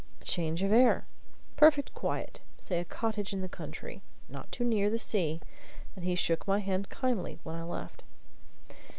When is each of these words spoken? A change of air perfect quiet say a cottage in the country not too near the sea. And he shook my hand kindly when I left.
A 0.19 0.25
change 0.25 0.63
of 0.63 0.71
air 0.71 1.05
perfect 1.57 1.93
quiet 1.93 2.39
say 2.57 2.79
a 2.79 2.85
cottage 2.85 3.33
in 3.33 3.41
the 3.41 3.47
country 3.47 4.01
not 4.29 4.51
too 4.51 4.63
near 4.63 4.89
the 4.89 4.97
sea. 4.97 5.39
And 5.95 6.03
he 6.03 6.15
shook 6.15 6.47
my 6.47 6.57
hand 6.57 6.89
kindly 6.89 7.37
when 7.43 7.55
I 7.55 7.61
left. 7.61 8.03